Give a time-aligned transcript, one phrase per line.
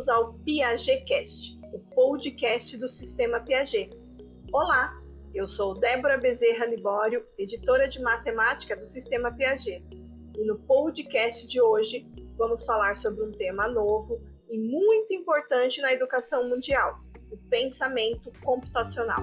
[0.00, 3.90] bem-vindos ao PiagetCast, o podcast do Sistema Piaget.
[4.50, 4.98] Olá,
[5.34, 9.84] eu sou Débora Bezerra Libório, editora de matemática do Sistema Piaget.
[10.38, 12.06] E no podcast de hoje
[12.38, 16.98] vamos falar sobre um tema novo e muito importante na educação mundial:
[17.30, 19.22] o pensamento computacional.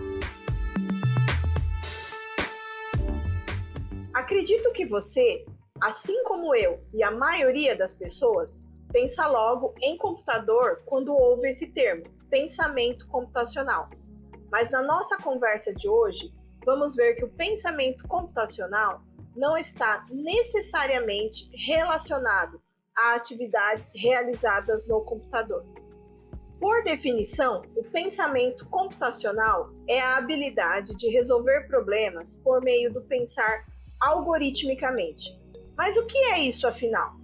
[4.13, 5.43] Acredito que você,
[5.81, 8.59] assim como eu e a maioria das pessoas,
[8.97, 12.01] pensa logo em computador quando ouve esse termo,
[12.31, 13.83] pensamento computacional.
[14.51, 16.33] Mas na nossa conversa de hoje,
[16.65, 19.03] vamos ver que o pensamento computacional
[19.35, 22.59] não está necessariamente relacionado
[22.97, 25.61] a atividades realizadas no computador.
[26.59, 33.63] Por definição, o pensamento computacional é a habilidade de resolver problemas por meio do pensar
[33.99, 35.39] algoritmicamente.
[35.77, 37.15] Mas o que é isso afinal?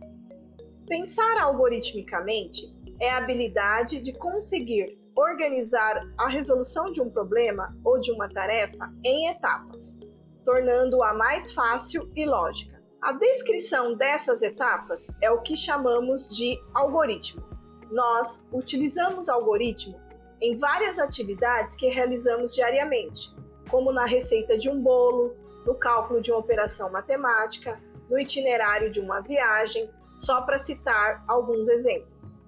[0.87, 8.11] Pensar algoritmicamente é a habilidade de conseguir organizar a resolução de um problema ou de
[8.11, 9.97] uma tarefa em etapas,
[10.43, 12.83] tornando-a mais fácil e lógica.
[13.01, 17.43] A descrição dessas etapas é o que chamamos de algoritmo.
[17.89, 19.99] Nós utilizamos algoritmo
[20.41, 23.33] em várias atividades que realizamos diariamente,
[23.69, 25.33] como na receita de um bolo,
[25.65, 31.67] no cálculo de uma operação matemática, no itinerário de uma viagem, só para citar alguns
[31.67, 32.41] exemplos.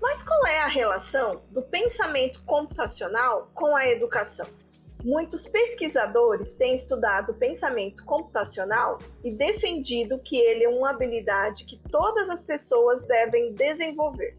[0.00, 4.46] Mas qual é a relação do pensamento computacional com a educação?
[5.04, 11.80] Muitos pesquisadores têm estudado o pensamento computacional e defendido que ele é uma habilidade que
[11.90, 14.34] todas as pessoas devem desenvolver.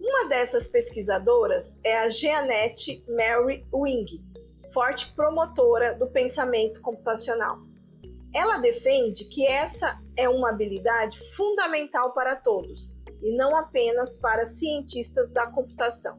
[0.00, 4.20] Uma dessas pesquisadoras é a Jeanette Mary Wing,
[4.72, 7.60] forte promotora do pensamento computacional.
[8.34, 15.30] Ela defende que essa é uma habilidade fundamental para todos e não apenas para cientistas
[15.30, 16.18] da computação.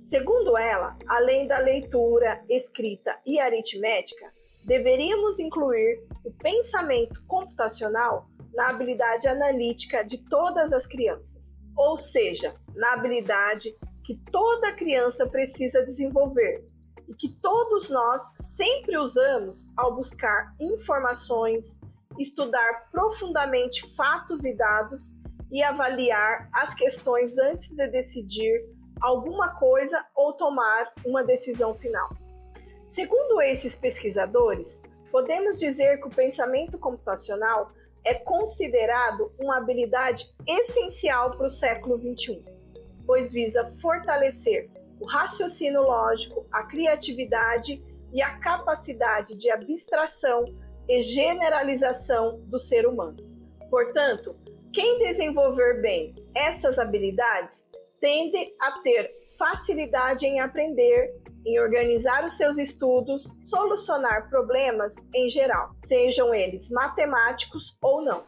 [0.00, 4.32] Segundo ela, além da leitura, escrita e aritmética,
[4.64, 12.92] deveríamos incluir o pensamento computacional na habilidade analítica de todas as crianças, ou seja, na
[12.92, 16.64] habilidade que toda criança precisa desenvolver
[17.08, 21.78] e que todos nós sempre usamos ao buscar informações,
[22.18, 25.14] estudar profundamente fatos e dados
[25.50, 28.64] e avaliar as questões antes de decidir
[29.00, 32.08] alguma coisa ou tomar uma decisão final.
[32.86, 34.80] Segundo esses pesquisadores,
[35.10, 37.66] podemos dizer que o pensamento computacional
[38.04, 42.44] é considerado uma habilidade essencial para o século XXI,
[43.04, 44.70] pois visa fortalecer
[45.00, 50.44] o raciocínio lógico, a criatividade e a capacidade de abstração
[50.88, 53.16] e generalização do ser humano.
[53.68, 54.36] Portanto,
[54.72, 57.66] quem desenvolver bem essas habilidades
[58.00, 61.14] tende a ter facilidade em aprender,
[61.44, 68.24] em organizar os seus estudos, solucionar problemas em geral, sejam eles matemáticos ou não.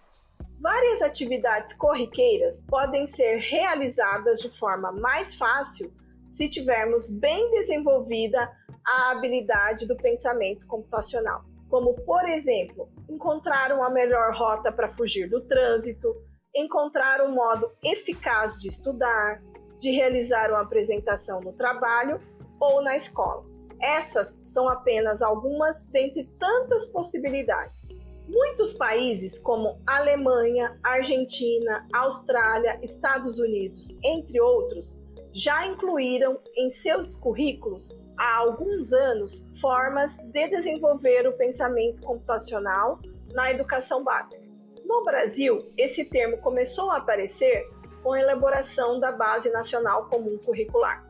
[0.60, 5.92] Várias atividades corriqueiras podem ser realizadas de forma mais fácil
[6.38, 8.48] se tivermos bem desenvolvida
[8.86, 15.40] a habilidade do pensamento computacional, como, por exemplo, encontrar uma melhor rota para fugir do
[15.40, 16.14] trânsito,
[16.54, 19.40] encontrar um modo eficaz de estudar,
[19.80, 22.20] de realizar uma apresentação no trabalho
[22.60, 23.44] ou na escola.
[23.82, 27.98] Essas são apenas algumas dentre tantas possibilidades.
[28.28, 35.02] Muitos países, como Alemanha, Argentina, Austrália, Estados Unidos, entre outros,
[35.32, 42.98] já incluíram em seus currículos há alguns anos formas de desenvolver o pensamento computacional
[43.32, 44.46] na educação básica.
[44.84, 47.68] No Brasil, esse termo começou a aparecer
[48.02, 51.06] com a elaboração da Base Nacional Comum Curricular.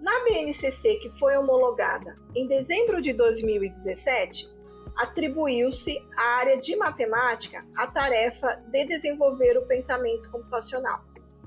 [0.00, 4.54] Na BNCC, que foi homologada em dezembro de 2017,
[4.96, 10.98] atribuiu-se à área de matemática a tarefa de desenvolver o pensamento computacional.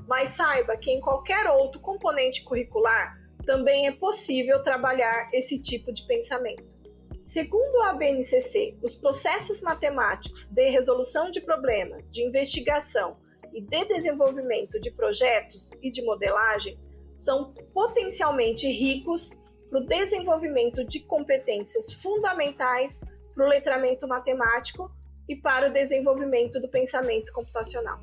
[0.10, 3.16] Mas saiba que em qualquer outro componente curricular
[3.46, 6.76] também é possível trabalhar esse tipo de pensamento.
[7.22, 13.20] Segundo a BNCC, os processos matemáticos de resolução de problemas, de investigação
[13.54, 16.76] e de desenvolvimento de projetos e de modelagem
[17.16, 19.40] são potencialmente ricos
[19.70, 23.02] para o desenvolvimento de competências fundamentais
[23.36, 24.88] para o letramento matemático
[25.28, 28.02] e para o desenvolvimento do pensamento computacional.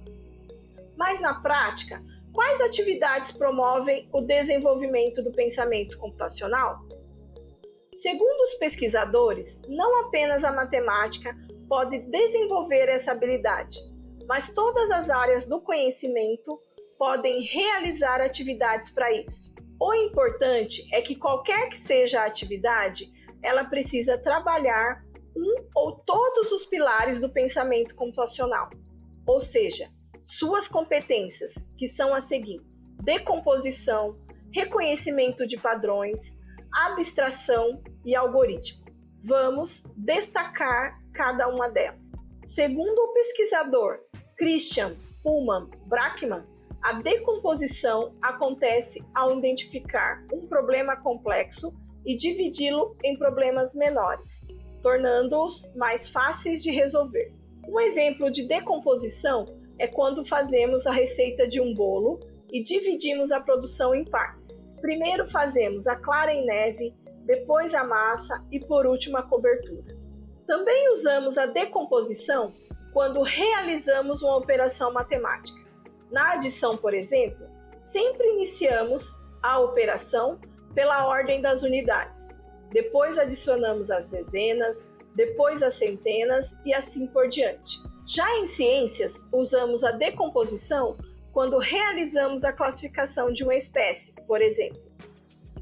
[0.97, 2.03] Mas na prática,
[2.33, 6.81] quais atividades promovem o desenvolvimento do pensamento computacional?
[7.93, 11.35] Segundo os pesquisadores, não apenas a matemática
[11.69, 13.79] pode desenvolver essa habilidade,
[14.29, 16.61] mas todas as áreas do conhecimento,
[16.99, 19.53] podem realizar atividades para isso.
[19.81, 23.11] O importante é que qualquer que seja a atividade,
[23.43, 25.05] ela precisa trabalhar
[25.37, 28.71] um ou todos os pilares do pensamento computacional,
[29.27, 29.89] ou seja,
[30.27, 34.11] suas competências, que são as seguintes: decomposição,
[34.53, 36.37] reconhecimento de padrões,
[36.75, 38.85] abstração e algoritmo.
[39.23, 42.11] Vamos destacar cada uma delas.
[42.43, 44.01] Segundo o pesquisador
[44.37, 46.41] Christian Pullman Brackman,
[46.83, 51.71] a decomposição acontece ao identificar um problema complexo
[52.05, 54.45] e dividi-lo em problemas menores,
[54.83, 57.33] tornando-os mais fáceis de resolver.
[57.69, 59.47] Um exemplo de decomposição
[59.79, 62.21] é quando fazemos a receita de um bolo
[62.51, 64.65] e dividimos a produção em partes.
[64.81, 66.95] Primeiro fazemos a clara em neve,
[67.25, 69.97] depois a massa e por último a cobertura.
[70.47, 72.53] Também usamos a decomposição
[72.93, 75.61] quando realizamos uma operação matemática.
[76.11, 77.47] Na adição, por exemplo,
[77.81, 79.13] sempre iniciamos
[79.43, 80.39] a operação
[80.75, 82.29] pela ordem das unidades.
[82.71, 84.85] Depois adicionamos as dezenas,
[85.15, 87.81] depois as centenas e assim por diante.
[88.07, 90.97] Já em ciências, usamos a decomposição
[91.33, 94.81] quando realizamos a classificação de uma espécie, por exemplo.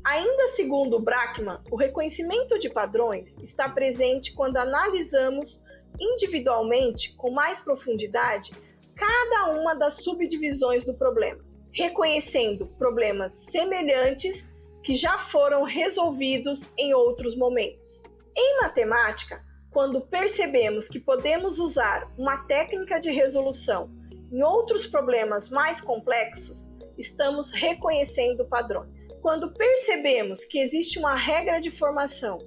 [0.04, 5.62] Ainda segundo Brackman, o reconhecimento de padrões está presente quando analisamos
[5.98, 8.52] individualmente, com mais profundidade,
[8.94, 11.38] cada uma das subdivisões do problema,
[11.72, 14.52] reconhecendo problemas semelhantes
[14.82, 18.02] que já foram resolvidos em outros momentos.
[18.36, 19.42] Em matemática,
[19.74, 23.90] quando percebemos que podemos usar uma técnica de resolução
[24.32, 29.08] em outros problemas mais complexos, estamos reconhecendo padrões.
[29.20, 32.38] Quando percebemos que existe uma regra de formação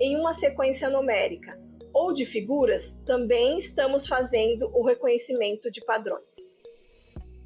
[0.00, 1.60] em uma sequência numérica
[1.92, 6.36] ou de figuras, também estamos fazendo o reconhecimento de padrões.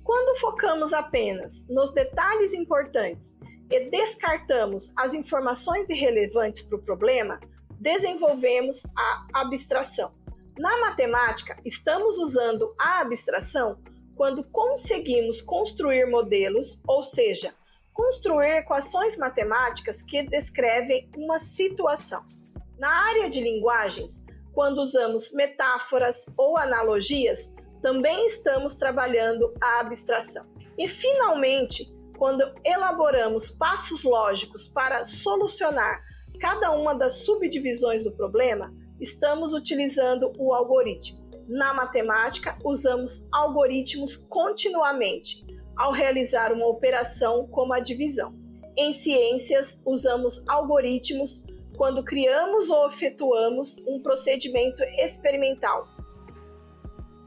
[0.05, 3.35] Quando focamos apenas nos detalhes importantes
[3.71, 7.41] e descartamos as informações irrelevantes para o problema,
[7.81, 10.12] desenvolvemos a abstração.
[10.59, 13.81] Na matemática, estamos usando a abstração
[14.17, 17.55] quando conseguimos construir modelos, ou seja,
[17.94, 22.23] construir equações matemáticas que descrevem uma situação.
[22.79, 24.23] Na área de linguagens,
[24.53, 30.44] quando usamos metáforas ou analogias, também estamos trabalhando a abstração.
[30.76, 31.88] E, finalmente,
[32.19, 36.03] quando elaboramos passos lógicos para solucionar
[36.41, 41.21] cada uma das subdivisões do problema, estamos utilizando o algoritmo.
[41.47, 45.45] Na matemática, usamos algoritmos continuamente
[45.77, 48.35] ao realizar uma operação como a divisão.
[48.77, 51.45] Em ciências, usamos algoritmos
[51.77, 55.89] quando criamos ou efetuamos um procedimento experimental.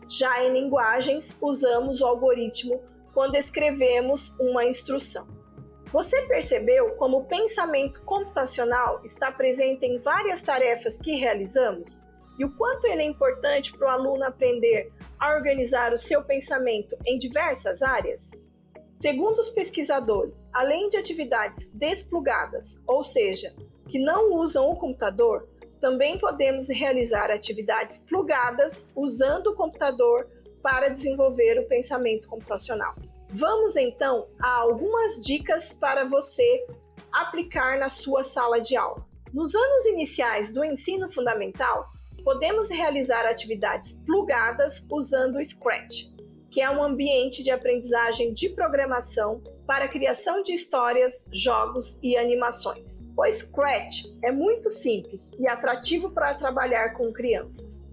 [0.10, 2.82] Já em linguagens, usamos o algoritmo
[3.14, 5.28] quando escrevemos uma instrução.
[5.94, 12.02] Você percebeu como o pensamento computacional está presente em várias tarefas que realizamos?
[12.40, 16.98] E o quanto ele é importante para o aluno aprender a organizar o seu pensamento
[17.06, 18.32] em diversas áreas?
[18.92, 23.54] Segundo os pesquisadores, além de atividades desplugadas, ou seja,
[23.88, 25.48] que não usam o computador,
[25.80, 30.26] também podemos realizar atividades plugadas usando o computador
[30.64, 32.96] para desenvolver o pensamento computacional.
[33.36, 36.68] Vamos então a algumas dicas para você
[37.12, 39.04] aplicar na sua sala de aula.
[39.34, 41.90] Nos anos iniciais do ensino fundamental,
[42.24, 46.12] podemos realizar atividades plugadas usando o Scratch,
[46.52, 53.04] que é um ambiente de aprendizagem de programação para criação de histórias, jogos e animações.
[53.18, 57.84] O Scratch é muito simples e atrativo para trabalhar com crianças.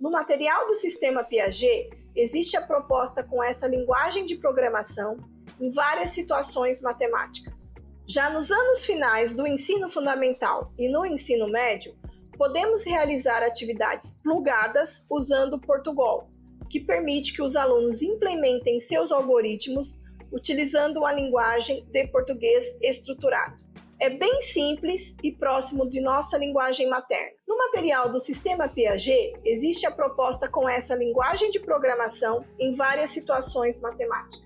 [0.00, 5.16] No material do sistema Piaget, existe a proposta com essa linguagem de programação
[5.60, 7.74] em várias situações matemáticas.
[8.06, 11.92] Já nos anos finais do ensino fundamental e no ensino médio,
[12.36, 16.28] podemos realizar atividades plugadas usando o Portugal,
[16.68, 20.00] que permite que os alunos implementem seus algoritmos
[20.32, 23.69] utilizando uma linguagem de português estruturado
[24.00, 27.32] é bem simples e próximo de nossa linguagem materna.
[27.46, 33.10] No material do Sistema Piaget, existe a proposta com essa linguagem de programação em várias
[33.10, 34.40] situações matemáticas.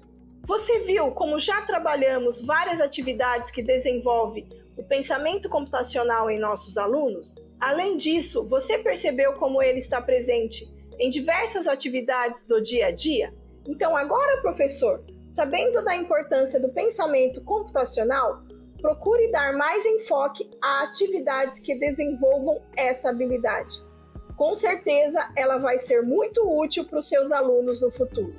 [0.46, 4.44] Você viu como já trabalhamos várias atividades que desenvolvem
[4.76, 7.36] o pensamento computacional em nossos alunos?
[7.60, 10.68] Além disso, você percebeu como ele está presente
[10.98, 13.32] em diversas atividades do dia a dia?
[13.68, 18.42] Então, agora, professor, sabendo da importância do pensamento computacional,
[18.84, 23.82] procure dar mais enfoque a atividades que desenvolvam essa habilidade.
[24.36, 28.34] Com certeza, ela vai ser muito útil para os seus alunos no futuro.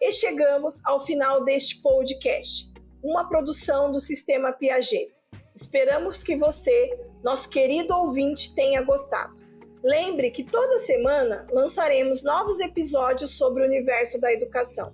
[0.00, 2.68] E chegamos ao final deste podcast,
[3.00, 5.14] uma produção do Sistema Piaget.
[5.54, 6.88] Esperamos que você,
[7.22, 9.38] nosso querido ouvinte, tenha gostado.
[9.84, 14.92] Lembre que toda semana lançaremos novos episódios sobre o universo da educação.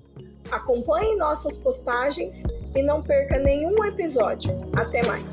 [0.51, 2.43] Acompanhe nossas postagens
[2.77, 4.57] e não perca nenhum episódio.
[4.77, 5.25] Até mais!